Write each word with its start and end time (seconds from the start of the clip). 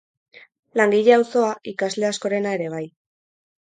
Langile 0.81 1.15
auzoa, 1.19 1.53
ikasle 1.75 2.11
askorena 2.13 2.59
ere 2.61 2.75
bai. 2.79 2.85